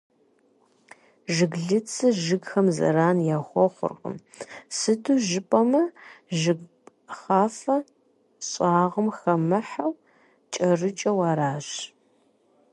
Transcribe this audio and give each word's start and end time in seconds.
Жыглыцыр 1.35 2.13
жыгхэм 2.25 2.67
зэран 2.77 3.17
яхуэхъуркъым, 3.35 4.15
сыту 4.77 5.13
жыпӏэмэ, 5.27 5.83
жыг 6.39 6.59
пхъафэ 7.05 7.77
щӏагъым 8.47 9.07
хэмыхьэу, 9.17 9.91
кӏэрыкӏэу 10.53 11.19
аращ. 11.29 11.69